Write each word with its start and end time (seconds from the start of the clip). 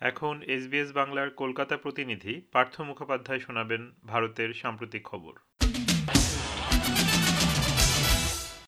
এখন 0.00 0.42
এসবিএস 0.46 0.92
বাংলার 0.92 1.30
কলকাতা 1.30 1.76
প্রতিনিধি 1.76 2.40
পার্থ 2.52 2.80
মুখোপাধ্যায় 2.80 3.38
শোনাবেন 3.38 3.82
ভারতের 4.04 4.50
সাম্প্রতিক 4.54 5.02
খবর। 5.04 5.34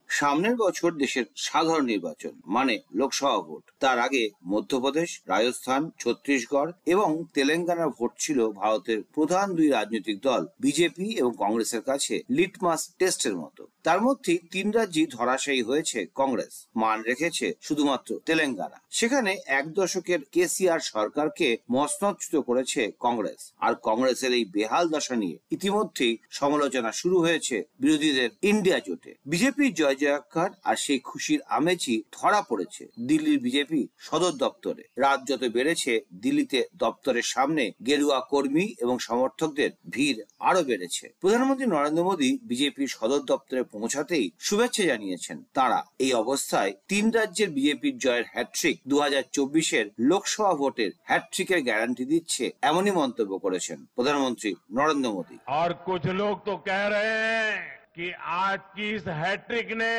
সামনের 0.09 0.57
বছর 0.57 0.91
দেশের 0.93 1.25
সাধারণ 1.37 1.85
নির্বাচন 1.85 2.41
মানে 2.47 2.75
লোকসভা 2.95 3.39
ভোট। 3.39 3.71
তার 3.81 3.99
আগে 3.99 4.31
মধ্যপ্রদেশ, 4.47 5.23
রাজস্থান, 5.27 5.91
ছত্তিশগড় 5.99 6.73
এবং 6.87 7.25
তেলেঙ্গানার 7.35 7.89
ভোট 7.89 8.13
ছিল 8.19 8.39
ভারতের 8.51 9.03
প্রধান 9.15 9.47
দুই 9.55 9.69
রাজনৈতিক 9.69 10.21
দল, 10.21 10.47
বিজেপি 10.61 11.07
এবং 11.13 11.33
কংগ্রেসের 11.39 11.83
কাছে 11.83 12.15
লিটমাস 12.31 12.81
টেস্টের 12.99 13.37
মতো। 13.37 13.63
তার 13.83 14.01
মধ্যে 14.01 14.39
তিন 14.51 14.71
রাজ্যই 14.71 15.07
ধরাশায়ী 15.07 15.63
হয়েছে 15.63 16.07
কংগ্রেস। 16.15 16.69
মান 16.77 17.03
রেখেছে 17.03 17.55
শুধুমাত্র 17.61 18.21
তেলেঙ্গানা। 18.27 18.83
সেখানে 18.91 19.39
এক 19.47 19.73
দশকের 19.73 20.21
কেসিআর 20.33 20.81
সরকারকে 20.81 21.59
মসনচ্যুত 21.71 22.35
করেছে 22.37 22.93
কংগ্রেস। 23.01 23.53
আর 23.61 23.75
কংগ্রেসের 23.83 24.33
এই 24.33 24.45
বেহাল 24.45 24.89
দশা 24.89 25.17
নিয়ে 25.17 25.39
ইতিমধ্যেই 25.51 26.19
সমালোচনা 26.31 26.93
শুরু 26.93 27.21
হয়েছে 27.21 27.65
বিরোধীদের 27.81 28.31
ইন্ডিয়া 28.43 28.79
জোটে। 28.79 29.15
বিজেপির 29.27 29.75
জয় 29.75 29.97
জয়াকার 29.97 30.51
আর 30.65 30.77
সেই 30.77 30.99
খুশির 30.99 31.41
আমেজই 31.49 32.03
ধরা 32.13 32.43
পড়েছে 32.43 32.89
দিল্লির 33.07 33.39
বিজেপি 33.39 33.89
সদর 33.99 34.33
দপ্তরে। 34.33 34.83
রাত 34.97 35.21
যত 35.29 35.43
বেড়েছে, 35.45 35.93
দিল্লিতে 36.15 36.65
দপ্তরের 36.75 37.23
সামনে 37.23 37.73
গেরুয়া 37.87 38.21
কর্মী 38.21 38.75
এবং 38.79 38.99
সমর্থকদের 38.99 39.71
ভিড় 39.91 40.21
আরও 40.39 40.63
বেড়েছে। 40.63 41.05
প্রধানমন্ত্রী 41.21 41.67
নরেন্দ্র 41.67 42.05
মোদী 42.05 42.39
বিজেপির 42.43 42.89
সদর 42.89 43.21
দপ্তরে 43.21 43.63
পৌঁছাতেই 43.74 44.26
শুভেচ্ছা 44.40 44.84
জানিয়েছেন 44.84 45.38
তারা 45.54 45.80
এই 46.00 46.12
অবস্থায় 46.14 46.72
তিন 46.88 47.06
রাজ্যের 47.12 47.50
বিজেপির 47.50 47.96
জয়ের 47.98 48.26
হ্যাট্রিক 48.34 48.76
দু 48.86 48.96
হাজার 49.02 49.24
চব্বিশের 49.34 49.86
লোকসভা 50.10 50.52
ভোটের 50.54 50.92
হ্যাট্রিকের 51.04 51.62
গ্যারান্টি 51.62 52.06
দিচ্ছে 52.06 52.46
এমনই 52.62 52.94
মন্তব্য 53.02 53.34
করেছেন 53.40 53.78
প্রধানমন্ত্রী 53.96 54.52
নরেন্দ্র 54.78 55.10
মোদী 55.18 55.38
और 55.60 55.70
कुछ 55.88 56.04
लोग 56.14 56.36
तो 56.46 56.54
कह 56.60 56.84
रहे 56.88 57.18
हैं 57.26 57.56
कि 57.96 58.06
आज 58.46 58.60
की 58.76 58.86
इस 58.96 59.06
हैट्रिक 59.18 59.68
ने 59.74 59.96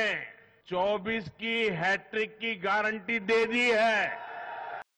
24 0.68 1.28
की 1.40 1.56
हैट्रिक 1.74 2.30
की 2.38 2.52
गारंटी 2.60 3.16
दे 3.20 3.40
दी 3.46 3.66
है 3.72 3.98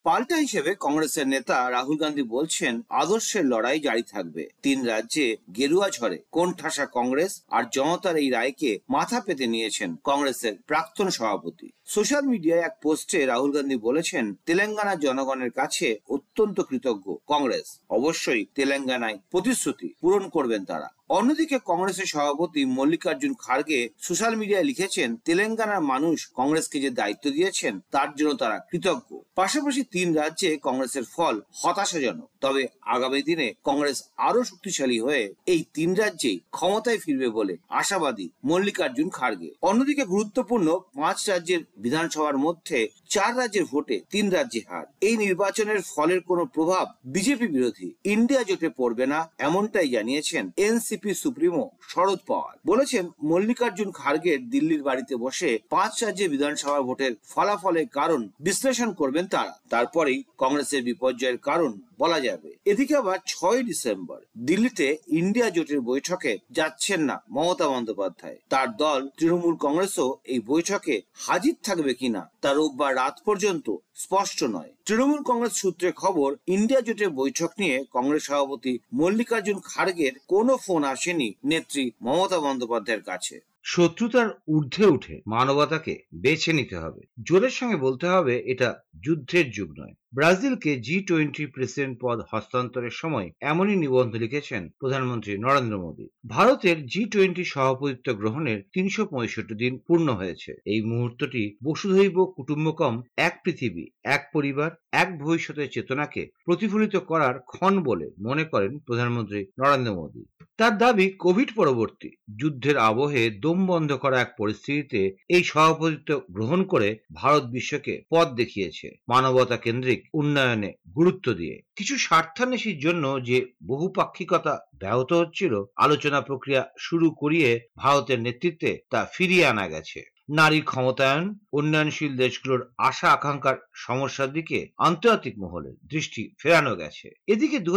পাল্টা 0.06 0.36
হিসেবে 0.36 0.72
কংগ্রেসের 0.80 1.28
নেতা 1.28 1.58
রাহুল 1.72 1.98
গান্ধী 1.98 2.24
বলছেন, 2.36 2.74
আদর্শের 3.02 3.46
লড়াই 3.46 3.80
জারি 3.80 4.04
থাকবে। 4.14 4.44
তিন 4.64 4.78
রাজ্যে 4.86 5.26
গেরুয়া 5.58 5.88
ঝড়ে 5.90 6.18
কোণঠাসা 6.32 6.86
কংগ্রেস 6.98 7.32
আর 7.48 7.64
জনতার 7.72 8.16
এই 8.18 8.30
রায়কে 8.30 8.72
মাথা 8.90 9.20
পেতে 9.22 9.46
নিয়েছেন 9.48 9.90
কংগ্রেসের 10.04 10.54
প্রাক্তন 10.68 11.08
সভাপতি। 11.10 11.68
সোশ্যাল 11.86 12.24
মিডিয়ায় 12.32 12.66
এক 12.68 12.74
পোস্টে 12.84 13.20
রাহুল 13.26 13.52
গান্ধী 13.52 13.78
বলেছেন 13.88 14.26
তেলেঙ্গানার 14.46 15.00
জনগণের 15.00 15.52
কাছে 15.52 15.88
অত্যন্ত 16.10 16.58
কৃতজ্ঞ 16.62 17.08
কংগ্রেস। 17.28 17.68
অবশ্যই 17.90 18.44
তেলেঙ্গানায় 18.56 19.18
প্রতিশ্রুতি 19.32 19.88
পূরণ 20.02 20.24
করবেন 20.30 20.62
তারা। 20.66 20.90
অন্যদিকে 21.10 21.58
কংগ্রেসের 21.66 22.06
সভাপতি 22.06 22.62
মল্লিকার্জুন 22.78 23.34
খার্গে 23.40 23.80
সোশ্যাল 24.00 24.34
মিডিয়ায় 24.36 24.64
লিখেছেন, 24.64 25.10
তেলেঙ্গানার 25.26 25.82
মানুষ 25.82 26.18
কংগ্রেসকে 26.34 26.78
যে 26.80 26.90
দায়িত্ব 26.90 27.26
দিয়েছেন, 27.30 27.74
তার 27.92 28.10
জন্য 28.16 28.32
তারা 28.34 28.58
কৃতজ্ঞ। 28.72 29.10
পাশাপাশি 29.38 29.82
তিন 29.92 30.08
রাজ্যে 30.16 30.50
কংগ্রেসের 30.58 31.06
ফল 31.16 31.36
হতাশাজনক। 31.62 32.30
তবে 32.42 32.62
আগামী 32.86 33.22
দিনে 33.22 33.48
কংগ্রেস 33.64 33.98
আরও 34.18 34.42
শক্তিশালী 34.44 34.98
হয়ে 35.00 35.24
এই 35.46 35.62
তিন 35.74 35.90
রাজ্যে 35.94 36.32
ক্ষমতায় 36.52 36.98
ফিরবে 36.98 37.30
বলে 37.30 37.54
আশাবাদী 37.70 38.26
মল্লিকার্জুন 38.44 39.10
খার্গে। 39.10 39.50
অন্যদিকে 39.62 40.04
গুরুত্বপূর্ণ 40.06 40.68
পাঁচ 40.96 41.30
রাজ্যের 41.30 41.62
বিধানসভার 41.78 42.38
মধ্যে 42.38 42.80
চার 43.16 43.32
রাজ্যের 43.38 43.66
ভোটে 43.72 43.98
তিন 44.14 44.26
রাজ্যে 44.30 44.62
হার। 44.70 44.86
এই 45.08 45.16
নির্বাচনের 45.18 45.80
ফলের 45.94 46.22
কোনো 46.30 46.44
প্রভাব 46.56 46.86
বিজেপি 47.06 47.48
বিরোধী। 47.48 47.88
ইন্ডিয়া 48.16 48.44
জোটে 48.44 48.70
পড়বে 48.80 49.06
না, 49.14 49.20
এমনটাই 49.40 49.90
জানিয়েছেন 49.90 50.44
এনসিপি 50.68 51.12
সুপ্রিমো 51.14 51.64
শরদ 51.92 52.20
পাওয়ার। 52.28 52.56
বলেছেন, 52.66 53.04
মল্লিকার্জুন 53.30 53.90
খার্গের 53.92 54.40
দিল্লির 54.50 54.84
বাড়িতে 54.84 55.14
বসে 55.16 55.50
পাঁচ 55.70 55.94
রাজ্যে 56.04 56.26
বিধানসভা 56.28 56.82
ভোটের 56.82 57.14
ফলাফলের 57.34 57.88
কারণ 57.98 58.22
বিশ্লেষণ 58.40 58.90
করবেন 58.94 59.26
তারা। 59.28 59.54
তারপরেই 59.74 60.20
কংগ্রেসের 60.42 60.82
বিপর্যয়ের 60.84 61.38
কারণ 61.48 61.72
বলা 62.00 62.20
যাবে। 62.22 62.50
এদিকে 62.66 62.94
আবার 62.96 63.20
ছয় 63.28 63.62
ডিসেম্বর, 63.64 64.20
দিল্লিতে 64.50 64.88
ইন্ডিয়া 65.22 65.50
জোটের 65.50 65.82
বৈঠকে 65.82 66.32
যাচ্ছেন 66.52 67.00
না 67.02 67.18
মমতা 67.30 67.68
বন্দ্যোপাধ্যায়। 67.70 68.38
তার 68.50 68.68
দল 68.78 69.02
তৃণমূল 69.18 69.56
কংগ্রেসও 69.56 70.08
এই 70.34 70.40
বৈঠকে 70.48 70.96
হাজির 71.26 71.56
থাকবে 71.64 71.92
কিনা 71.94 72.22
তা 72.42 72.50
রোববার 72.54 72.92
রাত 72.96 73.16
পর্যন্ত 73.26 73.68
স্পষ্ট 73.96 74.40
নয়। 74.56 74.72
তৃণমূল 74.86 75.22
কংগ্রেস 75.24 75.54
সূত্রে 75.54 75.90
খবর, 75.92 76.30
ইন্ডিয়া 76.48 76.82
জোটের 76.82 77.10
বৈঠক 77.10 77.52
নিয়ে 77.60 77.78
কংগ্রেস 77.92 78.24
সভাপতি 78.24 78.74
মল্লিকার্জুন 78.94 79.58
খাড়গের 79.64 80.14
কোনো 80.28 80.54
ফোন 80.58 80.82
আসেনি 80.84 81.30
নেত্রী 81.46 81.92
মমতা 82.02 82.40
বন্দ্যোপাধ্যায়ের 82.40 83.04
কাছে। 83.04 83.36
শত্রুতার 83.66 84.30
ঊর্ধ্বে 84.48 84.86
উঠে 84.86 85.22
মানবতাকে 85.28 85.94
বেছে 86.14 86.54
নিতে 86.54 86.76
হবে। 86.76 87.02
জোরের 87.24 87.50
সঙ্গে 87.50 87.76
বলতে 87.76 88.08
হবে, 88.08 88.44
এটা 88.46 88.70
যুদ্ধের 89.04 89.52
যুগ 89.52 89.70
নয়। 89.80 89.94
ব্রাজিলকে 90.14 90.72
জি 90.80 91.02
টোয়েন্টি 91.02 91.46
প্রেসিডেন্ট 91.46 91.96
পদ 92.02 92.18
হস্তান্তরের 92.32 92.92
সময় 92.92 93.32
এমনই 93.42 93.76
নিবন্ধ 93.76 94.16
লিখেছেন 94.16 94.70
প্রধানমন্ত্রী 94.80 95.38
নরেন্দ্র 95.38 95.78
মোদী। 95.78 96.08
ভারতের 96.28 96.86
জি 96.86 97.06
টোয়েন্টি 97.06 97.44
সভাপতিত্ব 97.46 98.14
গ্রহণের 98.14 98.60
তিনশো 98.74 99.06
পঁয়ষট্টি 99.06 99.56
দিন 99.56 99.74
পূর্ণ 99.88 100.08
হয়েছে। 100.10 100.52
এই 100.66 100.82
মুহূর্তটি 100.82 101.44
বসুধৈব 101.64 102.26
কুটুম্বকম, 102.36 103.02
এক 103.18 103.34
পৃথিবী, 103.44 103.86
এক 104.04 104.22
পরিবার, 104.34 104.72
এক 104.92 105.20
ভবিষ্যতের 105.20 105.72
চেতনাকে 105.72 106.22
প্রতিফলিত 106.46 106.96
করার 106.96 107.40
ক্ষণ 107.40 107.84
বলে 107.84 108.08
মনে 108.20 108.44
করেন 108.44 108.80
প্রধানমন্ত্রী 108.80 109.46
নরেন্দ্র 109.60 109.94
মোদী। 109.94 110.24
তার 110.60 110.78
দাবি 110.78 111.06
কোভিড 111.20 111.50
পরবর্তী 111.56 112.10
যুদ্ধের 112.40 112.78
আবহে 112.78 113.30
দম 113.30 113.66
বন্ধ 113.66 113.92
করা 113.94 114.18
এক 114.22 114.30
পরিস্থিতিতে 114.38 115.02
এই 115.30 115.44
সভাপতিত্ব 115.44 116.22
গ্রহণ 116.32 116.64
করে 116.64 116.90
ভারত 117.14 117.44
বিশ্বকে 117.44 117.94
পথ 118.10 118.28
দেখিয়েছে 118.32 118.88
মানবতা 119.08 119.58
কেন্দ্রিক 119.58 120.00
উন্নয়নে 120.14 120.72
গুরুত্ব 120.96 121.34
দিয়ে। 121.34 121.62
কিছু 121.76 121.98
স্বার্থান্বেষীর 121.98 122.78
জন্য 122.80 123.24
যে 123.24 123.38
বহুপাক্ষিকতা 123.68 124.54
ব্যাহত 124.80 125.14
হচ্ছিল, 125.14 125.54
আলোচনা 125.76 126.22
প্রক্রিয়া 126.22 126.62
শুরু 126.80 127.08
করিয়ে 127.12 127.50
ভারতের 127.78 128.20
নেতৃত্বে 128.20 128.72
তা 128.90 129.00
ফিরিয়ে 129.14 129.46
আনা 129.46 129.68
গেছে। 129.68 130.00
নারী 130.30 130.62
ক্ষমতায়ন 130.62 131.26
উন্নয়নশীল 131.58 132.14
দেশগুলোর 132.16 132.62
আশা 132.90 133.08
আকাঙ্ক্ষার 133.12 133.58
সমস্যার 133.86 134.30
দিকে 134.34 134.58
আন্তর্জাতিক 134.78 135.34
মহলে 135.40 135.72
দৃষ্টি 135.90 136.22
ফেরানো 136.40 136.74
গেছে। 136.76 137.08
এদিকে 137.28 137.58
দু 137.60 137.72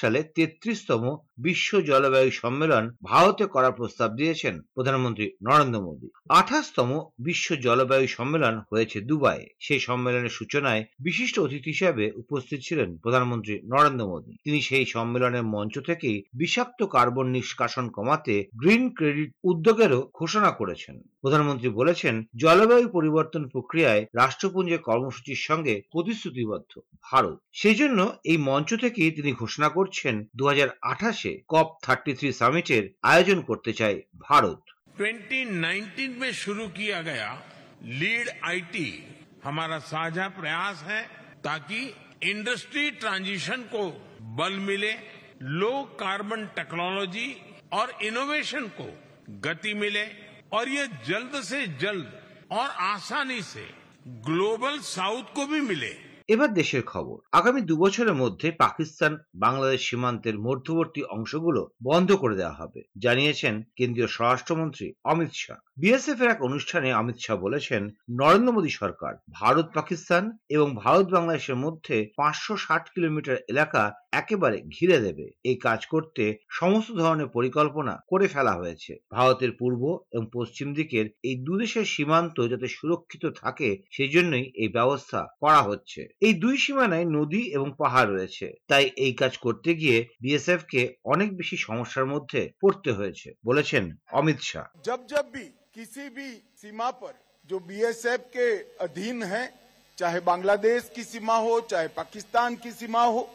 সালে 0.00 0.20
তেত্রিশতম 0.36 1.04
বিশ্ব 1.38 1.70
জলবায়ু 1.80 2.30
সম্মেলন 2.42 2.84
ভারতে 3.02 3.44
করার 3.46 3.72
প্রস্তাব 3.72 4.10
দিয়েছেন 4.16 4.54
প্রধানমন্ত্রী 4.74 5.26
নরেন্দ্র 5.42 5.80
মোদী। 5.82 6.08
আঠাশতম 6.28 6.90
বিশ্ব 7.18 7.46
জলবায়ু 7.56 8.06
সম্মেলন 8.08 8.54
হয়েছে 8.70 8.98
দুবাই 9.00 9.40
সেই 9.60 9.80
সম্মেলনের 9.80 10.36
সূচনায় 10.38 10.82
বিশিষ্ট 11.00 11.36
অতিথি 11.38 11.70
হিসেবে 11.70 12.04
উপস্থিত 12.16 12.58
ছিলেন 12.60 12.88
প্রধানমন্ত্রী 12.96 13.54
নরেন্দ্র 13.64 14.06
মোদী। 14.06 14.32
তিনি 14.44 14.58
সেই 14.60 14.86
সম্মেলনের 14.86 15.44
মঞ্চ 15.54 15.74
থেকেই 15.78 16.18
বিষাক্ত 16.34 16.80
কার্বন 16.86 17.26
নিষ্কাশন 17.26 17.86
কমাতে 17.88 18.34
গ্রিন 18.56 18.84
ক্রেডিট 18.94 19.30
উদ্যোগেরও 19.44 20.00
ঘোষণা 20.14 20.50
করেছেন। 20.50 20.96
প্রধানমন্ত্রী 21.20 21.68
বলেছেন, 21.70 22.14
জলবায়ু 22.36 22.86
পরিবর্তন 22.95 23.43
প্রক্রিয়ায় 23.53 24.03
রাষ্ট্রপুঞ্জের 24.13 24.81
কর্মসূচির 24.81 25.39
সঙ্গে 25.49 25.73
প্রতিশ্রুতিবদ্ধ 25.93 26.71
ভারত 27.05 27.37
সেই 27.53 27.77
জন্য 27.81 27.99
এই 28.25 28.39
মঞ্চ 28.49 28.69
থেকেই 28.83 29.11
তিনি 29.11 29.31
ঘোষণা 29.41 29.69
করছেন 29.69 30.15
দু 30.39 30.43
হাজার 30.47 30.69
আঠাশে 30.91 31.31
কপ 31.49 31.67
থার্টি 31.85 32.11
থ্রি 32.17 32.29
সামিটের 32.41 32.83
আয়োজন 33.03 33.39
করতে 33.49 33.71
চায় 33.79 33.97
ভারত 34.29 34.59
2019 34.97 36.09
में 36.15 36.31
शुरू 36.33 36.63
किया 36.69 36.99
गया 37.01 37.27
लीड 37.93 38.27
आईटी 38.45 38.87
हमारा 39.43 39.77
साझा 39.85 40.27
प्रयास 40.31 40.83
है 40.83 41.01
ताकि 41.43 41.79
इंडस्ट्री 42.23 42.89
ट्रांजिशन 42.93 43.61
को 43.71 43.83
बल 44.37 44.53
मिले 44.61 44.91
लो 45.53 45.71
कार्बन 45.99 46.45
टेक्नोलॉजी 46.55 47.27
और 47.73 47.93
इनोवेशन 48.03 48.67
को 48.79 48.87
गति 49.39 49.73
मिले 49.75 50.05
और 50.53 50.69
ये 50.69 50.87
जल्द 51.07 51.41
से 51.43 51.65
जल्द 51.77 52.07
और 52.51 52.69
आसानी 52.85 53.41
से 53.43 53.65
ग्लोबल 54.25 54.79
साउथ 54.87 55.35
को 55.35 55.45
भी 55.47 55.61
मिले 55.63 55.93
এবার 56.29 56.49
দেশের 56.53 56.83
খবর 56.83 57.17
আগামী 57.31 57.61
দুবছরের 57.61 58.15
মধ্যে 58.15 58.47
পাকিস্তান 58.57 59.11
বাংলাদেশ 59.35 59.81
সীমান্তের 59.89 60.35
মধ্যবর্তী 60.37 61.01
অংশগুলো 61.09 61.61
বন্ধ 61.83 62.09
করে 62.15 62.35
দেওয়া 62.35 62.59
হবে 62.61 62.81
জানিয়েছেন 62.97 63.53
কেন্দ্রীয় 63.77 64.09
স্বরাষ্ট্রমন্ত্রী 64.11 64.87
অমিত 65.05 65.31
শাহ 65.35 65.59
বিএসএফ 65.76 66.18
এর 66.22 66.28
এক 66.34 66.40
অনুষ্ঠানে 66.48 66.88
অমিত 67.00 67.18
শাহ 67.24 67.36
বলেছেন, 67.46 67.82
নরেন্দ্র 68.20 68.54
মোদী 68.56 68.72
সরকার 68.80 69.12
ভারত, 69.40 69.66
পাকিস্তান 69.74 70.24
এবং 70.56 70.68
ভারত 70.82 71.06
বাংলাদেশের 71.10 71.58
মধ্যে 71.64 71.96
পাঁচশো 72.16 72.54
ষাট 72.56 72.84
কিলোমিটার 72.94 73.36
এলাকা 73.52 73.82
একেবারে 74.12 74.58
ঘিরে 74.76 74.98
দেবে। 75.00 75.26
এই 75.50 75.56
কাজ 75.66 75.80
করতে 75.86 76.24
সমস্ত 76.50 76.90
ধরনের 77.02 77.28
পরিকল্পনা 77.28 77.94
করে 78.10 78.26
ফেলা 78.28 78.54
হয়েছে। 78.60 78.92
ভারতের 79.16 79.52
পূর্ব 79.60 79.82
এবং 80.14 80.24
পশ্চিম 80.32 80.68
দিকের 80.74 81.06
এই 81.28 81.36
দুদেশের 81.46 81.86
সীমান্ত 81.94 82.36
যাতে 82.52 82.68
সুরক্ষিত 82.68 83.24
থাকে, 83.42 83.68
সেজন্যই 83.92 84.46
এই 84.62 84.68
ব্যবস্থা 84.68 85.20
করা 85.42 85.60
হচ্ছে। 85.62 86.00
এই 86.20 86.34
দুই 86.34 86.56
সীমানায় 86.56 87.06
নদী 87.16 87.42
এবং 87.56 87.68
পাহাড় 87.78 88.08
রয়েছে। 88.10 88.46
তাই 88.70 88.84
এই 89.04 89.12
কাজ 89.12 89.32
করতে 89.36 89.70
গিয়ে 89.74 89.98
বিএসএফ 90.22 90.62
কে 90.72 90.82
অনেক 91.04 91.28
বেশি 91.36 91.56
সমস্যার 91.66 92.06
মধ্যে 92.06 92.40
পড়তে 92.60 92.90
হয়েছে, 92.92 93.28
বলেছেন 93.44 93.84
অমিত 94.12 94.38
শাহ। 94.50 94.66
জব 94.86 95.00
জব 95.12 95.26
किसी 95.76 96.08
भी 96.08 96.30
सीमा 96.56 96.90
पर, 96.90 97.14
जो 97.48 97.58
बीएसएफ 97.60 98.20
के 98.32 98.56
अधीन 98.80 99.22
है, 99.22 99.52
चाहे 99.98 100.20
बांग्लादेश 100.20 100.90
की 100.94 101.04
सीमा 101.04 101.36
हो, 101.36 101.60
चाहे 101.60 101.88
पाकिस्तान 101.88 102.56
की 102.56 102.72
सीमा 102.72 103.02
हो, 103.04 103.28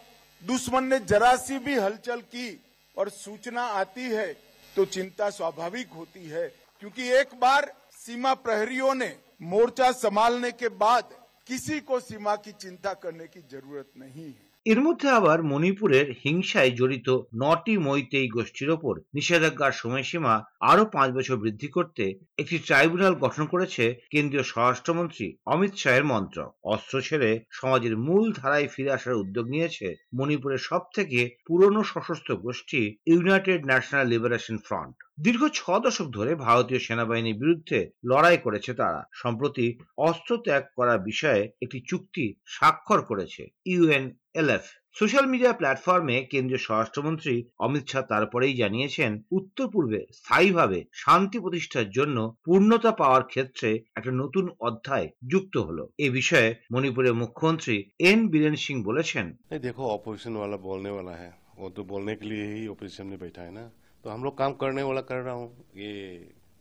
दुश्मन 0.44 0.84
ने 0.84 1.00
जरा 1.00 1.36
सी 1.36 1.60
भी 1.60 1.76
हलचल 1.76 2.22
की 2.22 2.62
और 2.98 3.10
सूचना 3.10 3.64
आती 3.64 4.04
है 4.04 4.34
तो 4.76 4.86
चिंता 4.86 5.30
स्वाभाविक 5.30 5.94
होती 5.94 6.26
है। 6.26 6.48
क्योंकि 6.82 7.10
एक 7.12 7.40
बार 7.40 7.72
सीमा 7.96 8.34
प्रहरियों 8.34 8.94
ने 8.96 9.16
मोर्चा 9.42 9.92
संभालने 9.92 10.52
के 10.52 10.70
बाद 10.70 11.14
किसी 11.48 11.80
को 11.80 12.00
सीमा 12.00 12.36
की 12.36 12.52
चिंता 12.52 12.94
करने 12.94 13.28
की 13.28 13.42
ज़रूरत 13.42 13.92
नहीं 13.98 14.26
है। 14.26 14.51
এর 14.66 14.80
মধ্যে 14.82 15.08
আবার 15.10 15.38
মণিপুরের 15.44 16.08
হিংসায় 16.24 16.72
জড়িত 16.72 17.08
নটি 17.34 17.74
মৈতেই 17.78 18.28
গোষ্ঠীর 18.28 18.70
ওপর 18.70 18.94
নিষেধাজ্ঞার 19.16 19.74
সময়সীমা 19.74 20.34
আরও 20.62 20.84
পাঁচ 20.86 21.10
বছর 21.12 21.36
বৃদ্ধি 21.38 21.68
করতে 21.68 22.04
একটি 22.38 22.58
ট্রাইব্যুনাল 22.60 23.14
গঠন 23.16 23.44
করেছে 23.46 23.84
কেন্দ্রীয় 24.12 24.46
স্বরাষ্ট্রমন্ত্রী 24.52 25.28
অমিত 25.46 25.74
শাহের 25.76 26.06
মন্ত্রক 26.06 26.50
অস্ত্র 26.64 26.96
ছেড়ে 27.02 27.32
সমাজের 27.50 27.94
মূল 27.98 28.24
ধারায় 28.32 28.68
ফিরে 28.68 28.92
আসার 28.92 29.22
উদ্যোগ 29.24 29.46
নিয়েছে 29.50 29.88
মণিপুরের 30.14 30.62
সব 30.70 30.82
থেকে 30.96 31.20
পুরনো 31.48 31.82
সশস্ত্র 31.84 32.32
গোষ্ঠী 32.36 32.82
ইউনাইটেড 33.08 33.60
ন্যাশনাল 33.66 34.06
লিবারেশন 34.08 34.58
ফ্রন্ট। 34.58 34.96
দীর্ঘ 35.20 35.42
ছ 35.54 35.62
দশক 35.86 36.08
ধরে 36.08 36.32
ভারতীয় 36.36 36.80
সেনাবাহিনীর 36.80 37.40
বিরুদ্ধে 37.40 37.80
লড়াই 38.06 38.38
করেছে 38.38 38.72
তারা। 38.74 39.02
সম্প্রতি 39.14 39.66
অস্ত্র 40.00 40.32
ত্যাগ 40.38 40.64
করার 40.76 41.00
বিষয়ে 41.00 41.44
একটি 41.62 41.80
চুক্তি 41.88 42.26
স্বাক্ষর 42.46 43.00
করেছে 43.02 43.42
ইউএন 43.66 44.06
এলএফ 44.35 44.65
সোশ্যাল 44.97 45.27
মিডিয়া 45.27 45.53
প্ল্যাটফর্মে 45.53 46.17
কেন্দ্রীয় 46.33 46.63
স্বরাষ্ট্রমন্ত্রী 46.67 47.35
অমিত 47.61 47.85
শাহ 47.89 48.03
তারপরেই 48.13 48.55
জানিয়েছেন 48.55 49.11
উত্তর 49.31 49.67
পূর্বে 49.75 50.01
স্থায়ীভাবে 50.13 50.79
শান্তি 51.03 51.39
প্রতিষ্ঠার 51.41 51.89
জন্য 51.91 52.17
পূর্ণতা 52.47 52.93
পাওয়ার 53.01 53.25
ক্ষেত্রে 53.25 53.69
একটা 53.97 54.13
নতুন 54.23 54.45
অধ্যায় 54.61 55.09
যুক্ত 55.33 55.55
হলো 55.59 55.85
এ 55.99 56.07
বিষয়ে 56.11 56.51
মণিপুরের 56.73 57.15
মুখ্যমন্ত্রী 57.15 57.77
এন 58.11 58.21
বীরেন 58.33 58.57
সিং 58.65 58.77
বলেছেন 58.89 59.27
नहीं 59.51 59.61
देखो 59.61 59.83
ऑपोजिशन 59.89 60.35
वाला 60.37 60.57
बोलने 60.59 60.91
वाला 60.91 61.15
है 61.15 61.31
वो 61.57 61.67
तो 61.71 61.81
बोलने 61.85 62.15
के 62.17 62.25
लिए 62.27 62.45
ही 62.53 62.63
ऑपोजिशन 62.69 63.07
में 63.07 63.19
बैठा 63.19 63.43
है 63.43 63.53
ना 63.53 63.65
तो 64.05 64.07
हम 64.11 64.21
लोग 64.25 64.35
काम 64.39 64.53
करने 64.55 64.83
वाला 64.83 65.03
कर 65.03 65.19
रहा 65.19 65.35
हूँ 65.35 65.49
ये 65.77 65.93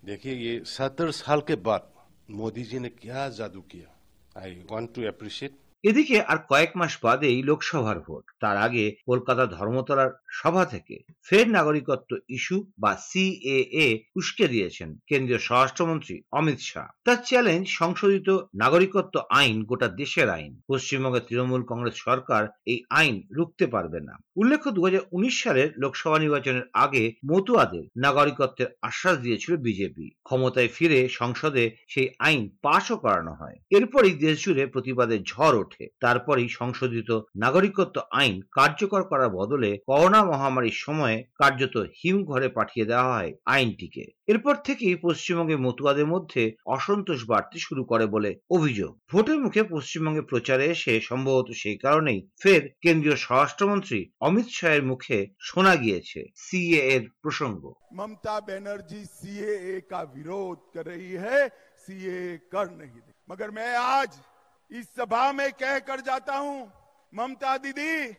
देखिए 0.04 0.34
ये 0.38 0.54
सत्तर 0.68 1.08
साल 1.14 1.40
के 1.42 1.56
बाद 1.62 1.84
मोदी 2.34 2.64
जी 2.66 2.80
ने 2.80 2.90
क्या 2.98 3.28
जादू 3.32 3.62
किया 3.72 3.90
आई 4.36 4.52
वांट 4.72 4.88
टू 4.96 5.00
अप्रिशिएट 5.08 5.54
এদিকে 5.85 6.17
আর 6.23 6.38
কয়েক 6.49 6.77
মাস 6.77 6.99
বাদেই 7.03 7.43
লোকসভার 7.43 8.00
ভোট। 8.00 8.25
তার 8.41 8.56
আগে 8.56 8.97
কলকাতা 9.06 9.47
ধর্মতলার 9.47 10.11
সভা 10.31 10.65
থেকে 10.65 10.97
ফের 11.25 11.49
নাগরিকত্ব 11.49 12.17
ইস্যু 12.29 12.65
বা 12.79 12.97
সিএএ 12.97 13.99
উস্কে 14.17 14.49
দিয়েছেন 14.49 14.99
কেন্দ্রীয় 15.06 15.38
স্বরাষ্ট্রমন্ত্রী 15.38 16.23
অমিত 16.32 16.61
শাহ। 16.61 16.88
তার 17.05 17.17
চ্যালেঞ্জ, 17.25 17.69
সংশোধিত 17.69 18.29
নাগরিকত্ব 18.55 19.21
আইন, 19.31 19.65
গোটা 19.65 19.88
দেশের 19.88 20.29
আইন। 20.31 20.61
পশ্চিমবঙ্গের 20.69 21.27
তৃণমূল 21.29 21.62
কংগ্রেস 21.62 21.97
সরকার 21.97 22.49
এই 22.67 22.83
আইন 22.91 23.23
রুখতে 23.31 23.67
পারবে 23.67 24.00
না। 24.00 24.15
উল্লেখ্য 24.37 24.71
দু 24.71 24.81
হাজার 24.85 25.00
উনিশ 25.12 25.43
সালের 25.43 25.69
লোকসভা 25.76 26.19
নির্বাচনের 26.19 26.67
আগে 26.73 27.12
মতুয়াদের 27.31 27.85
নাগরিকত্বের 27.97 28.69
আশ্বাস 28.83 29.17
দিয়েছিল 29.19 29.56
বিজেপি। 29.56 30.06
ক্ষমতায় 30.25 30.69
ফিরে 30.69 31.09
সংসদে 31.09 31.65
সেই 31.88 32.09
আইন 32.19 32.49
পাশও 32.62 32.97
করানো 32.97 33.33
হয়। 33.35 33.56
এরপরই 33.71 34.12
দেশ 34.12 34.37
জুড়ে 34.44 34.67
প্রতিবাদের 34.67 35.23
ঝড় 35.23 35.59
ওঠে 35.70 35.84
তারপরেই 36.02 36.50
সংশোধিত 36.50 37.10
নাগরিকত্ব 37.36 37.98
আইন 38.12 38.36
কার্যকর 38.52 39.02
করার 39.04 39.30
বদলে 39.30 39.72
করোনা 39.90 40.22
মহামারীর 40.24 40.78
সময়ে 40.86 41.18
কার্যত 41.40 41.76
হিম 42.00 42.18
ঘরে 42.24 42.48
পাঠিয়ে 42.50 42.86
দেওয়া 42.86 43.12
হয় 43.12 43.32
আইনটিকে 43.46 44.04
এরপর 44.28 44.56
থেকেই 44.66 44.96
পশ্চিমবঙ্গে 45.04 45.58
মতুয়াদের 45.58 46.08
মধ্যে 46.08 46.44
অসন্তোষ 46.68 47.20
বাড়তে 47.26 47.58
শুরু 47.60 47.84
করে 47.86 48.06
বলে 48.06 48.32
অভিযোগ 48.50 48.92
ভোটের 49.12 49.40
মুখে 49.40 49.62
পশ্চিমবঙ্গে 49.66 50.24
প্রচারে 50.30 50.66
এসে 50.66 50.94
সম্ভবত 51.02 51.48
সেই 51.54 51.78
কারণেই 51.78 52.20
ফের 52.42 52.64
কেন্দ্রীয় 52.82 53.18
স্বরাষ্ট্রমন্ত্রী 53.26 54.00
অমিত 54.22 54.48
শাহের 54.50 54.84
মুখে 54.86 55.18
শোনা 55.40 55.74
গিয়েছে 55.76 56.20
সিএ 56.46 56.82
এর 56.94 57.04
প্রসঙ্গ 57.22 57.64
ममता 57.92 58.40
बनर्जी 58.42 59.04
सीएए 59.08 59.80
का 59.84 60.02
विरोध 60.12 60.58
कर 60.74 60.86
रही 60.86 61.14
है 61.16 61.48
सीएए 61.84 62.38
कर 62.48 62.66
नहीं 62.72 62.90
दे 62.98 63.14
मगर 63.30 63.52
मैं 63.52 63.76
आज 63.78 64.18
इस 64.71 64.87
सभा 64.97 65.31
में 65.33 65.51
कह 65.53 65.79
कर 65.81 66.01
जाता 66.01 66.37
हूँ, 66.37 66.73
ममता 67.13 67.57
दीदी 67.59 68.13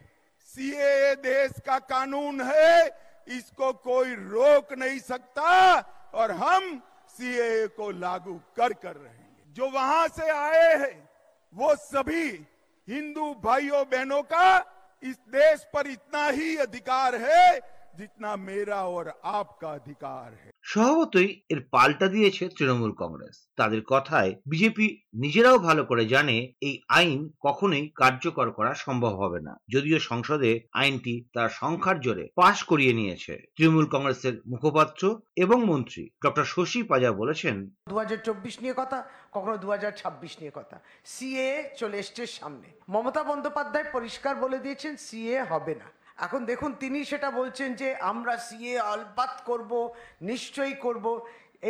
सीएए 0.49 1.15
देश 1.17 1.51
का 1.65 1.77
कानून 1.81 2.41
है, 2.41 2.85
इसको 3.27 3.71
कोई 3.73 4.13
रोक 4.13 4.73
नहीं 4.73 4.99
सकता 4.99 5.79
और 6.13 6.31
हम 6.33 6.81
सीएए 7.09 7.67
को 7.69 7.89
लागू 7.91 8.33
कर 8.57 8.73
कर 8.75 8.95
रहेंगे। 8.95 9.53
जो 9.55 9.69
वहाँ 9.69 10.07
से 10.07 10.29
आए 10.29 10.75
हैं, 10.77 11.09
वो 11.53 11.75
सभी 11.77 12.27
हिंदू 12.87 13.33
भाइयों 13.43 13.83
बहनों 13.85 14.21
का 14.23 14.57
इस 15.03 15.15
देश 15.29 15.65
पर 15.73 15.87
इतना 15.87 16.27
ही 16.27 16.55
अधिकार 16.57 17.15
है 17.17 17.59
जितना 17.97 18.35
मेरा 18.37 18.81
और 18.87 19.13
आपका 19.25 19.71
अधिकार 19.71 20.33
है। 20.33 20.50
স্বভাবতই 20.71 21.29
এর 21.49 21.59
পাল্টা 21.73 22.07
দিয়েছে 22.07 22.43
তৃণমূল 22.57 22.91
কংগ্রেস। 23.01 23.35
তাদের 23.59 23.81
কথায় 23.93 24.31
বিজেপি 24.45 24.87
নিজেরাও 25.13 25.57
ভালো 25.67 25.81
করে 25.85 26.03
জানে 26.05 26.35
এই 26.67 26.75
আইন 26.89 27.19
কখনোই 27.39 27.83
কার্যকর 28.01 28.47
করা 28.51 28.71
সম্ভব 28.73 29.13
হবে 29.15 29.39
না। 29.47 29.53
যদিও 29.73 29.99
সংসদে 29.99 30.51
আইনটি 30.81 31.13
তার 31.33 31.49
সংখ্যার 31.61 31.97
জোরে 31.99 32.25
পাশ 32.35 32.57
করিয়ে 32.63 32.93
নিয়েছে। 32.93 33.33
তৃণমূল 33.55 33.87
কংগ্রেসের 33.93 34.35
মুখপাত্র 34.51 35.03
এবং 35.35 35.57
মন্ত্রী 35.71 36.03
ডক্টর 36.25 36.45
শশী 36.53 36.79
পাজা 36.83 37.09
বলেছেন 37.11 37.55
দু 37.91 37.95
হাজার 37.97 38.19
চব্বিশ 38.27 38.55
নিয়ে 38.61 38.75
কথা, 38.77 38.97
কখনো 39.31 39.55
দু 39.57 39.67
হাজার 39.69 39.93
ছাব্বিশ 40.01 40.33
নিয়ে 40.41 40.53
কথা। 40.55 40.75
সিএ 41.05 41.49
চলে 41.77 41.97
এসছে 42.03 42.23
সামনে। 42.37 42.67
মমতা 42.89 43.21
বন্দ্যোপাধ্যায় 43.23 43.87
পরিষ্কার 43.95 44.33
বলে 44.43 44.57
দিয়েছেন, 44.59 44.93
সিএ 45.05 45.37
হবে 45.51 45.75
না। 45.75 45.87
এখন 46.25 46.41
দেখুন, 46.51 46.71
তিনি 46.83 46.99
সেটা 47.11 47.29
বলছেন 47.39 47.69
যে, 47.81 47.89
আমরা 48.11 48.33
সিএ 48.47 48.75
আলবাত 48.93 49.33
করব, 49.49 49.71
নিশ্চয়ই 50.29 50.75
করব। 50.85 51.05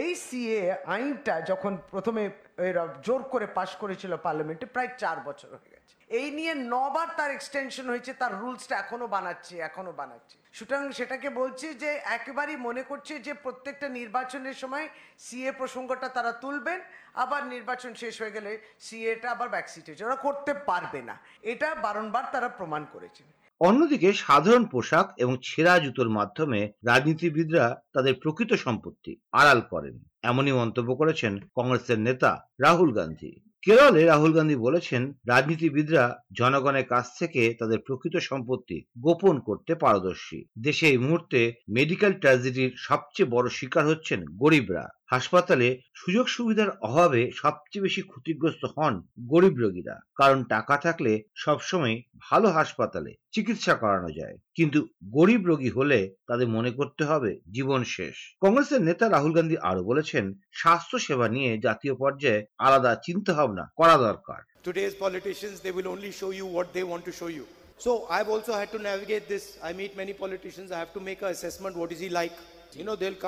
এই 0.02 0.12
সিএ 0.28 0.62
আইনটা 0.96 1.36
যখন 1.52 1.74
প্রথমে 1.94 2.24
এরা 2.70 2.84
জোর 3.06 3.22
করে 3.34 3.48
পাশ 3.58 3.70
করেছিল 3.82 4.12
পার্লামেন্টে, 4.26 4.66
প্রায় 4.76 4.92
চার 5.02 5.18
বছর 5.28 5.50
হয়ে 5.60 5.74
গেছে। 5.76 5.94
এই 6.20 6.28
নিয়ে 6.38 6.54
নবার 6.74 7.08
তার 7.18 7.32
এক্সটেনশন 7.34 7.86
হয়েছে, 7.94 8.12
তার 8.22 8.34
রুলসটা 8.42 8.76
এখনও 8.84 9.08
বানাচ্ছে 9.16 9.54
এখনও 9.70 9.94
বানাচ্ছে। 10.02 10.36
সুতরাং 10.58 10.92
সেটাকে 11.00 11.30
বলছে 11.40 11.68
যে, 11.84 11.92
একেবারেই 12.18 12.60
মনে 12.68 12.84
করছে 12.90 13.14
যে, 13.26 13.34
প্রত্যেকটা 13.46 13.88
নির্বাচনের 14.00 14.56
সময় 14.64 14.86
সিএ 15.26 15.52
প্রসঙ্গটা 15.60 16.08
তারা 16.18 16.32
তুলবেন, 16.44 16.80
আবার 17.24 17.42
নির্বাচন 17.54 17.92
শেষ 18.02 18.14
হয়ে 18.22 18.36
গেলে 18.38 18.52
সিএটা 18.86 19.28
আবার 19.36 19.50
ব্যাকসিট 19.56 19.84
হয়েছে 19.88 20.08
ওরা 20.10 20.20
করতে 20.26 20.52
পারবে 20.70 21.02
না। 21.10 21.16
এটা 21.52 21.70
বারংবার 21.86 22.26
তারা 22.34 22.50
প্রমাণ 22.60 22.84
করেছেন। 22.96 23.28
অন্যদিকে 23.62 24.10
সাধারণ 24.24 24.64
পোশাক 24.66 25.08
এবং 25.18 25.34
ছেঁড়া 25.44 25.74
জুতোর 25.80 26.10
মাধ্যমে 26.10 26.60
রাজনীতিবিদরা 26.86 27.66
তাদের 27.94 28.14
প্রকৃত 28.14 28.52
সম্পত্তি 28.54 29.12
আড়াল 29.32 29.60
করেন, 29.70 29.96
এমনই 30.24 30.54
মন্তব্য 30.62 30.90
করেছেন 30.96 31.34
কংগ্রেসের 31.56 32.00
নেতা 32.00 32.32
রাহুল 32.62 32.92
গান্ধী। 32.94 33.32
কেরলে 33.62 34.02
রাহুল 34.06 34.32
গান্ধী 34.34 34.56
বলেছেন, 34.56 35.02
রাজনীতিবিদরা 35.28 36.06
জনগণের 36.38 36.86
কাছ 36.88 37.06
থেকে 37.20 37.42
তাদের 37.60 37.80
প্রকৃত 37.80 38.16
সম্পত্তি 38.30 38.78
গোপন 39.00 39.36
করতে 39.40 39.74
পারদর্শী। 39.76 40.40
দেশে 40.60 40.86
এই 40.88 40.98
মুহূর্তে 40.98 41.40
মেডিকেল 41.70 42.12
ট্র্যাজেডির 42.14 42.72
সবচেয়ে 42.88 43.32
বড় 43.36 43.48
শিকার 43.50 43.84
হচ্ছেন 43.88 44.20
গরিবরা। 44.42 44.86
হাসপাতালে 45.12 45.68
সুযোগ 46.02 46.26
সুবিধার 46.36 46.70
অভাবে 46.88 47.22
সবচেয়ে 47.42 47.86
বেশি 47.86 48.02
ক্ষতিগ্রস্ত 48.02 48.64
হন 48.76 48.94
গরিব 49.32 49.56
রোগীরা। 49.64 49.96
কারণ 50.20 50.40
টাকা 50.54 50.76
থাকলে 50.86 51.12
সবসময় 51.44 51.96
ভালো 52.28 52.48
হাসপাতালে 52.58 53.12
চিকিৎসা 53.36 53.74
করানো 53.76 54.10
যায়। 54.20 54.36
কিন্তু 54.58 54.80
গরিব 55.18 55.42
রোগী 55.50 55.70
হলে 55.78 56.00
তাদের 56.30 56.48
মনে 56.48 56.72
করতে 56.80 57.04
হবে 57.12 57.32
জীবন 57.56 57.82
শেষ। 57.96 58.16
কংগ্রেসের 58.44 58.82
নেতা 58.90 59.06
রাহুল 59.08 59.34
গান্ধী 59.38 59.58
আরও 59.70 59.82
বলেছেন, 59.84 60.26
স্বাস্থ্য 60.62 60.98
সেবা 61.06 61.28
নিয়ে 61.36 61.52
জাতীয় 61.66 61.94
পর্যায়ে 62.02 62.40
আলাদা 62.68 62.92
চিন্তা 63.06 63.32
ভাবনা 63.38 63.64
করা 63.80 63.96
দরকার। 64.08 64.40
Today's 64.66 64.94
politicians 65.04 65.60
they 65.66 65.70
will 65.76 65.88
only 65.94 66.12
show 66.22 66.28
you 66.38 66.46
what 66.54 66.70
they 66.76 66.82
want 66.90 67.04
to 67.08 67.14
show 67.22 67.28
you 67.36 67.46
so 67.86 67.92
I 68.14 68.18
have 68.20 68.28
also 68.34 68.52
had 68.60 68.70
to 68.76 68.80
navigate 68.88 69.24
this 69.34 69.44
I 69.68 69.72
meet 69.80 69.92
many 70.00 70.14
politicians 70.24 70.70
I 70.76 70.80
have 70.82 70.92
to 70.96 71.02
make 71.10 71.18
a 71.26 71.30
assessment 71.32 71.74
is 71.96 72.00
he 72.06 72.12
like 72.20 72.34
you 72.78 72.84
know 72.90 72.96
they 73.02 73.06
will 73.10 73.20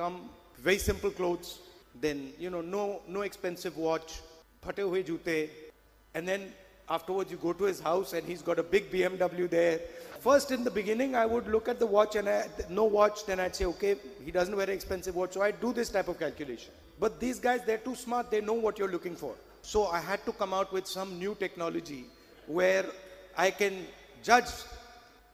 come 0.00 0.12
very 0.62 0.78
simple 0.78 1.10
clothes, 1.10 1.58
then, 2.00 2.32
you 2.38 2.48
know, 2.48 2.60
no, 2.60 3.02
no 3.08 3.22
expensive 3.22 3.76
watch, 3.76 4.20
phate 4.64 4.76
hue 4.76 5.02
jute, 5.02 5.50
and 6.14 6.26
then 6.26 6.52
afterwards 6.88 7.30
you 7.30 7.36
go 7.36 7.52
to 7.52 7.64
his 7.64 7.80
house 7.80 8.12
and 8.12 8.26
he's 8.26 8.42
got 8.42 8.58
a 8.58 8.62
big 8.62 8.90
BMW 8.90 9.50
there. 9.50 9.80
First, 10.20 10.52
in 10.52 10.62
the 10.62 10.70
beginning, 10.70 11.16
I 11.16 11.26
would 11.26 11.48
look 11.48 11.68
at 11.68 11.80
the 11.80 11.86
watch 11.86 12.14
and 12.14 12.28
I, 12.28 12.46
no 12.70 12.84
watch, 12.84 13.26
then 13.26 13.40
I'd 13.40 13.56
say, 13.56 13.64
okay, 13.64 13.96
he 14.24 14.30
doesn't 14.30 14.54
wear 14.54 14.66
an 14.66 14.72
expensive 14.72 15.16
watch. 15.16 15.32
So 15.32 15.42
I 15.42 15.50
do 15.50 15.72
this 15.72 15.88
type 15.88 16.06
of 16.06 16.18
calculation. 16.18 16.70
But 17.00 17.18
these 17.18 17.40
guys, 17.40 17.62
they're 17.66 17.78
too 17.78 17.96
smart. 17.96 18.30
They 18.30 18.40
know 18.40 18.52
what 18.52 18.78
you're 18.78 18.90
looking 18.90 19.16
for. 19.16 19.34
So 19.62 19.86
I 19.86 19.98
had 19.98 20.24
to 20.26 20.32
come 20.32 20.54
out 20.54 20.72
with 20.72 20.86
some 20.86 21.18
new 21.18 21.34
technology 21.34 22.04
where 22.46 22.86
I 23.36 23.50
can 23.50 23.84
judge, 24.22 24.50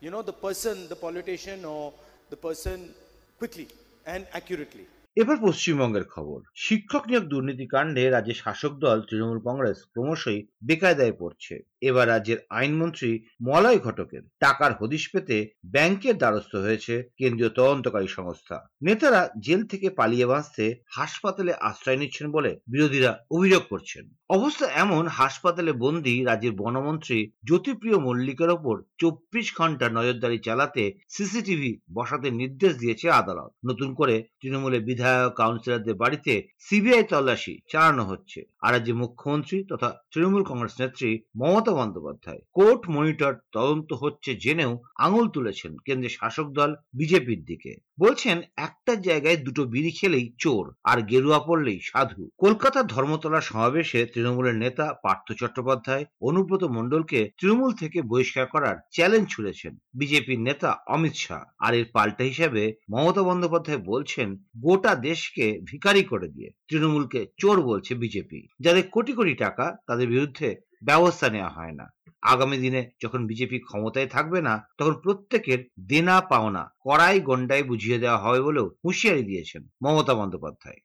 you 0.00 0.10
know, 0.10 0.22
the 0.22 0.32
person, 0.32 0.88
the 0.88 0.96
politician 0.96 1.66
or 1.66 1.92
the 2.30 2.36
person 2.36 2.94
quickly 3.38 3.68
and 4.06 4.26
accurately. 4.32 4.86
এবার 5.18 5.36
পশ্চিমবঙ্গের 5.36 6.04
খবর। 6.04 6.40
শিক্ষক 6.56 7.02
নিয়োগ 7.06 7.24
দুর্নীতি 7.24 7.66
কাণ্ডে 7.66 8.04
রাজ্যের 8.08 8.40
শাসক 8.44 8.72
দল 8.78 8.98
তৃণমূল 9.08 9.40
কংগ্রেস 9.46 9.78
ক্রমশই 9.92 10.46
বেকায়দায় 10.62 11.14
পড়ছে। 11.20 11.54
এবার 11.80 12.08
রাজ্যের 12.08 12.38
আইনমন্ত্রী 12.50 13.10
মলয় 13.40 13.78
ঘটকের 13.78 14.22
টাকার 14.40 14.72
হদিশ 14.80 15.08
পেতে 15.12 15.36
ব্যাংকের 15.64 16.16
দ্বারস্থ 16.18 16.52
হয়েছে 16.56 16.94
কেন্দ্রীয় 17.18 17.50
তদন্তকারী 17.50 18.06
সংস্থা। 18.06 18.56
নেতারা 18.82 19.28
জেল 19.40 19.60
থেকে 19.62 19.90
পালিয়ে 19.90 20.26
বাঁচতে 20.26 20.64
হাসপাতালে 20.86 21.52
আশ্রয় 21.60 21.96
নিচ্ছেন 21.96 22.26
বলে 22.32 22.58
বিরোধীরা 22.68 23.10
অভিযোগ 23.30 23.62
করছেন। 23.62 24.04
অবস্থা 24.30 24.66
এমন, 24.74 25.06
হাসপাতালে 25.08 25.72
বন্দি 25.72 26.14
রাজ্যের 26.24 26.52
বনমন্ত্রী 26.52 27.18
জ্যোতিপ্রিয় 27.44 27.98
মল্লিকের 27.98 28.50
ওপর 28.50 28.74
চব্বিশ 28.98 29.46
ঘণ্টা 29.56 29.86
নজরদারি 29.88 30.38
চালাতে 30.38 30.82
সিসিটিভি 31.08 31.70
বসাতে 31.94 32.30
নির্দেশ 32.30 32.72
দিয়েছে 32.76 33.06
আদালত। 33.10 33.50
নতুন 33.64 33.88
করে 33.94 34.14
তৃণমূলের 34.40 34.82
বিধায়ক 34.82 35.06
কাউন্সিলরদের 35.36 35.94
বাড়িতে 35.94 36.48
সিবিআই 36.58 37.04
তল্লাশি 37.04 37.58
চালানো 37.70 38.04
হচ্ছে। 38.04 38.40
আর 38.62 38.72
রাজ্যে 38.72 38.92
মুখ্যমন্ত্রী 38.92 39.64
তথা 39.70 39.88
তৃণমূল 40.12 40.42
কংগ্রেস 40.42 40.80
নেত্রী 40.80 41.10
মমতা 41.36 41.72
বন্দ্যোপাধ্যায় 41.72 42.40
কোর্ট 42.52 42.82
মনিটর 42.90 43.34
তদন্ত 43.52 43.92
হচ্ছে 43.92 44.30
জেনেও 44.34 44.72
আঙুল 44.96 45.28
তুলেছেন 45.28 45.76
কেন্দ্রের 45.84 46.16
শাসক 46.20 46.46
দল 46.48 46.70
বিজেপির 46.94 47.44
দিকে। 47.44 47.72
বলছেন, 47.98 48.40
একটা 48.56 48.94
জায়গায় 48.94 49.36
দুটো 49.36 49.64
বিড়ি 49.64 49.90
খেলেই 49.90 50.34
চোর 50.38 50.64
আর 50.84 50.98
গেরুয়া 51.02 51.38
পড়লেই 51.38 51.80
সাধু। 51.82 52.30
কলকাতার 52.38 52.86
ধর্মতলার 52.86 53.40
সমাবেশে 53.40 54.06
তৃণমূলের 54.06 54.54
নেতা 54.54 54.94
পার্থ 55.02 55.26
চট্টোপাধ্যায়, 55.32 56.04
অনুব্রত 56.20 56.64
মণ্ডলকে 56.64 57.30
তৃণমূল 57.38 57.72
থেকে 57.72 58.02
বহিষ্কার 58.02 58.46
করার 58.46 58.76
চ্যালেঞ্জ 58.90 59.26
ছুড়েছেন 59.28 59.72
বিজেপির 59.94 60.40
নেতা 60.40 60.70
অমিত 60.88 61.14
শাহ। 61.14 61.42
আর 61.58 61.74
এর 61.74 61.86
পাল্টা 61.92 62.24
হিসেবে 62.24 62.62
মমতা 62.90 63.22
বন্দ্যোপাধ্যায় 63.22 63.78
বলছেন, 63.78 64.28
গোটা 64.60 64.92
দেশকে 64.98 65.44
ভিখারি 65.64 66.02
করে 66.02 66.28
দিয়ে 66.28 66.48
তৃণমূলকে 66.68 67.20
চোর 67.38 67.56
বলছে 67.62 67.92
বিজেপি। 67.94 68.40
যাদের 68.60 68.84
কোটি 68.90 69.12
কোটি 69.12 69.34
টাকা 69.34 69.66
তাদের 69.86 70.06
বিরুদ্ধে 70.08 70.48
ব্যবস্থা 70.84 71.26
নেওয়া 71.28 71.48
হয় 71.48 71.72
না। 71.72 71.86
আগামী 72.22 72.56
দিনে 72.56 72.80
যখন 73.02 73.20
বিজেপি 73.26 73.58
ক্ষমতায় 73.58 74.06
থাকবে 74.06 74.38
না, 74.42 74.54
তখন 74.78 74.94
প্রত্যেকের 74.94 75.60
দেনা 75.80 76.16
পাওনা 76.20 76.62
কড়াই 76.84 77.20
গন্ডায় 77.20 77.62
বুঝিয়ে 77.62 77.98
দেওয়া 77.98 78.18
হবে 78.18 78.40
বলেও 78.40 78.66
হুঁশিয়ারি 78.84 79.22
দিয়েছেন 79.22 79.62
মমতা 79.82 80.14
বন্দ্যোপাধ্যায়। 80.14 80.78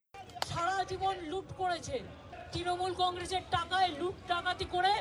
সারা 0.50 0.84
জীবন 0.84 1.16
লুট 1.32 1.48
করেছে। 1.58 1.96
তৃণমূল 2.54 2.92
কংগ্রেসের 2.94 3.44
টাকায় 3.52 3.90
লুট 4.00 4.16
ডাকাতি 4.28 4.66
করে 4.66 4.94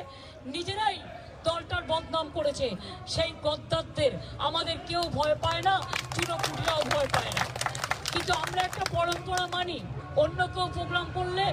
নিজেরাই 0.45 0.97
দলটার 1.43 1.83
বদনাম 1.87 2.27
করেছে। 2.33 2.67
সেই 3.07 3.31
গদ্দারদের 3.43 4.11
আমাদের 4.37 4.77
কেউ 4.87 5.03
ভয় 5.17 5.35
পায় 5.41 5.61
না 5.61 5.75
তৃণমূলরাও 6.15 6.81
ভয় 6.93 7.09
পায় 7.15 7.31
না। 7.37 7.43
কিন্তু 8.25 8.41
আমরা 8.45 8.61
একটা 8.69 8.85
পরম্পরা 8.95 9.45
মানি। 9.55 9.77
অন্য 10.23 10.39
কেউ 10.53 10.67
প্রোগ্রাম 10.75 11.07
করলে 11.17 11.45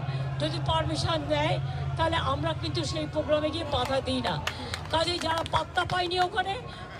যদি 0.43 0.59
পারমিশন 0.69 1.21
দেয়, 1.33 1.55
তাহলে 1.97 2.17
আমরা 2.33 2.51
কিন্তু 2.63 2.81
সেই 2.91 3.07
প্রোগ্রামে 3.15 3.49
গিয়ে 3.55 3.67
বাধা 3.75 3.99
দিই 4.07 4.21
না। 4.29 4.35
কাজে 4.93 5.15
যারা 5.27 5.43
পাত্তা 5.55 5.83
পায়নি 5.93 6.17
ওখানে, 6.27 6.55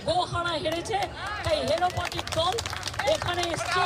গোহারা 0.07 0.53
হেরেছে, 0.63 0.99
তাই 1.45 1.59
হেরো 1.69 1.89
পার্টির 1.97 2.27
দল, 2.37 2.55
এখানে 3.15 3.43
এসছে 3.55 3.81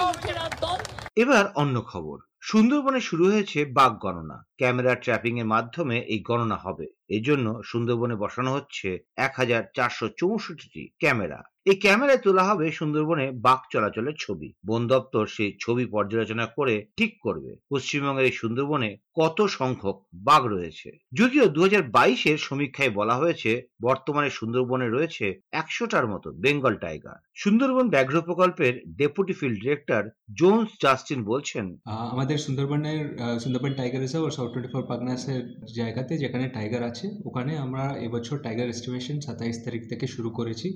এবার 1.23 1.45
অন্য 1.63 1.77
খবর। 1.93 2.17
সুন্দরবনে 2.51 3.01
শুরু 3.09 3.25
হয়েছে 3.33 3.59
বাঘ 3.79 3.93
গণনা। 4.05 4.37
ক্যামেরা 4.59 4.95
ট্র্যাপিং 4.95 5.39
এর 5.39 5.45
মাধ্যমে 5.45 5.97
এই 5.99 6.21
গণনা 6.21 6.57
হবে। 6.57 6.87
এজন্য 7.09 7.47
সুন্দরবনে 7.65 8.17
বসানো 8.17 8.51
হচ্ছে 8.53 8.89
এক 9.17 9.33
হাজার 9.37 9.63
চারশো 9.75 10.09
চৌষট্টি 10.19 10.83
ক্যামেরা। 10.99 11.41
এই 11.67 11.75
ক্যামেরায় 11.75 12.19
তোলা 12.19 12.45
হবে 12.45 12.71
সুন্দরবনে 12.71 13.33
বাঘ 13.33 13.61
চলাচলের 13.73 14.17
ছবি। 14.19 14.49
বন 14.67 14.83
দপ্তর 14.87 15.27
সেই 15.27 15.51
ছবি 15.61 15.85
পর্যালোচনা 15.87 16.47
করে 16.47 16.87
ঠিক 16.97 17.13
করবে 17.23 17.57
পশ্চিমবঙ্গের 17.71 18.25
এই 18.25 18.33
সুন্দরবনে 18.33 18.97
কত 19.15 19.39
সংখ্যক 19.59 19.97
বাঘ 20.15 20.43
রয়েছে। 20.47 20.89
যদিও 21.13 21.47
দু 21.49 21.61
বাইশের 21.91 22.39
সমীক্ষায় 22.39 22.91
বলা 22.91 23.15
হয়েছে 23.15 23.51
বর্তমানে 23.83 24.31
সুন্দরবনে 24.31 24.87
রয়েছে 24.89 25.27
একশোটার 25.53 26.07
মতো 26.07 26.29
বেঙ্গল 26.33 26.75
টাইগার। 26.77 27.19
সুন্দরবন 27.35 27.87
ব্যাঘ্র 27.89 28.17
প্রকল্পের 28.23 28.75
deputy 28.97 29.33
field 29.33 29.59
director 29.61 30.03
Jones 30.39 30.69
Justin 30.83 31.25
বলছেন 31.25 31.77
আমাদের 31.87 32.39
সুন্দরবনের 32.39 33.01
Sundarban 33.41 33.73
tiger 33.73 34.01
reserve 34.01 34.25
south 34.45 34.55
twenty 34.55 34.73
four 34.75 34.85
পাগনাসের 34.93 35.43
জায়গাতে 35.79 36.13
যেখানে 36.23 36.45
টাইগার 36.57 36.83
আছে, 36.91 37.07
ওখানে 37.29 37.53
আমরা 37.65 37.85
এবছর 38.07 38.37
টাইগার 38.47 38.69
এস্টিমেশন 38.75 39.17
সাতাইশ 39.27 39.57
তারিখ 39.65 39.83
থেকে 39.93 40.07
শুরু 40.15 40.31
করেছি। 40.39 40.69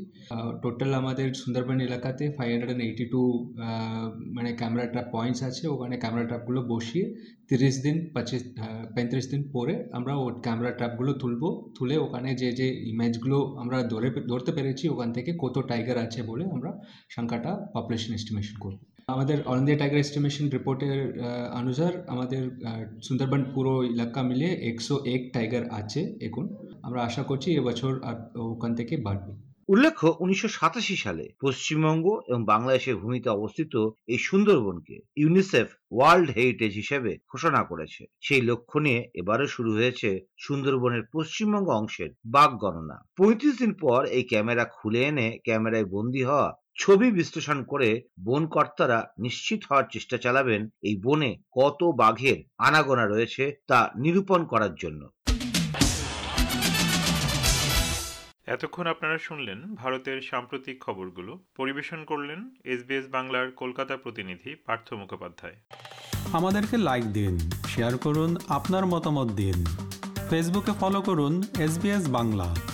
টোটাল 0.62 0.90
আমাদের 1.00 1.26
সুন্দরবন 1.42 1.78
এলাকাতে 1.88 2.24
ফাইভ 2.36 2.50
হান্ড্রেড 2.54 2.80
এইটি 2.88 3.04
টু 3.12 3.20
মানে 4.36 4.50
ক্যামেরা 4.60 4.84
ট্র্যাপ 4.92 5.08
পয়েন্টস 5.16 5.40
আছে। 5.48 5.64
ওখানে 5.74 5.94
ক্যামেরা 6.02 6.24
ট্র্যাপগুলো 6.30 6.60
বসিয়ে 6.72 7.06
তিরিশ 7.50 7.74
দিন, 7.84 7.96
পঁচিশ 8.14 8.42
পঁয়ত্রিশ 8.94 9.26
দিন 9.32 9.42
পরে 9.54 9.74
আমরা 9.98 10.12
ও 10.22 10.24
ক্যামেরা 10.46 10.70
ট্র্যাপগুলো 10.78 11.12
তুলবো। 11.22 11.48
তুলে 11.76 11.94
ওখানে 12.06 12.28
যে 12.40 12.48
যে 12.60 12.66
ইমেজগুলো 12.92 13.38
আমরা 13.62 13.78
ধরে, 13.92 14.08
ধরতে 14.30 14.50
পেরেছি, 14.56 14.84
ওখান 14.94 15.08
থেকে 15.16 15.30
কত 15.42 15.56
টাইগার 15.70 15.98
আছে 16.06 16.20
বলে 16.30 16.44
আমরা 16.54 16.70
সংখ্যাটা 17.16 17.50
পপুলেশন 17.74 18.10
এস্টিমেশন 18.18 18.56
করব। 18.64 18.80
আমাদের 19.08 19.38
অল 19.46 19.58
ইন্ডিয়া 19.58 19.78
টাইগার 19.78 20.00
এস্টিমেশন 20.00 20.46
রিপোর্টের 20.48 20.98
অনুসার 21.60 21.92
আমাদের 22.08 22.42
সুন্দরবন 23.02 23.42
পুরো 23.54 23.72
এলাকা 23.92 24.20
মিলে 24.22 24.48
একশো 24.70 24.94
এক 25.14 25.22
টাইগার 25.32 25.64
আছে, 25.80 26.00
এখন। 26.20 26.44
আমরা 26.82 27.00
আশা 27.02 27.22
করছি 27.22 27.48
এবছর 27.60 27.92
ওখান 28.54 28.70
থেকে 28.74 28.94
বাড়বে। 29.06 29.32
উল্লেখ্য, 29.68 30.06
উনিশশো 30.24 30.48
সাতাশি 30.58 30.96
সালে 31.04 31.24
পশ্চিমবঙ্গ 31.44 32.06
এবং 32.28 32.40
বাংলাদেশের 32.52 32.96
ভূমিতে 33.02 33.28
অবস্থিত 33.30 33.74
এই 34.12 34.20
সুন্দরবনকে 34.28 34.96
ইউনিসেফ 35.22 35.68
ওয়ার্ল্ড 35.96 36.28
হেরিটেজ 36.36 36.72
হিসেবে 36.82 37.12
ঘোষণা 37.32 37.60
করেছে। 37.70 38.02
সেই 38.26 38.42
লক্ষ্য 38.50 38.76
নিয়ে 38.84 39.00
এবারও 39.20 39.46
শুরু 39.46 39.70
হয়েছে 39.72 40.10
সুন্দরবনের 40.38 41.02
পশ্চিমবঙ্গ 41.14 41.68
অংশের 41.80 42.10
বাঘ 42.34 42.50
গণনা। 42.62 42.96
পঁয়ত্রিশ 43.18 43.54
দিন 43.62 43.72
পর 43.82 44.00
এই 44.16 44.24
ক্যামেরা 44.32 44.64
খুলে 44.76 45.00
এনে 45.10 45.28
ক্যামেরায় 45.46 45.88
বন্দী 45.94 46.22
হওয়া, 46.24 46.48
ছবি 46.82 47.06
বিশ্লেষণ 47.18 47.58
করে 47.72 47.88
বন 48.24 48.42
কর্তারা 48.54 48.98
নিশ্চিত 49.18 49.60
হওয়ার 49.68 49.86
চেষ্টা 49.92 50.16
চালাবেন 50.24 50.62
এই 50.88 50.96
বনে 51.04 51.30
কত 51.58 51.80
বাঘের 52.02 52.38
আনাগোনা 52.58 53.04
রয়েছে 53.06 53.44
তা 53.70 53.78
নিরূপণ 53.96 54.40
করার 54.52 54.74
জন্য। 54.74 55.00
এতক্ষণ 58.48 58.86
আপনারা 58.86 59.18
শুনলেন 59.18 59.74
ভারতের 59.74 60.20
সাম্প্রতিক 60.20 60.84
খবরগুলো। 60.84 61.44
পরিবেশন 61.56 62.04
করলেন 62.04 62.50
এসবিএস 62.64 63.06
বাংলার 63.10 63.50
কলকাতা 63.50 63.96
প্রতিনিধি 63.96 64.54
পার্থ 64.54 64.92
মুখোপাধ্যায়। 64.92 65.56
আমাদেরকে 66.32 66.76
লাইক 66.76 67.04
দিন 67.04 67.38
শেয়ার 67.66 67.98
করুন, 67.98 68.36
আপনার 68.48 68.86
মতামত 68.86 69.32
দিন। 69.32 69.64
ফেসবুকে 70.30 70.72
ফলো 70.80 71.00
করুন 71.02 71.42
এস 71.58 71.78
বাংলা। 72.08 72.67